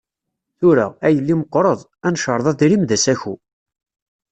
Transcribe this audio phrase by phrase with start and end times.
[0.59, 3.35] Tura, a yelli meqqreḍ, ad necreḍ adrim d asaku.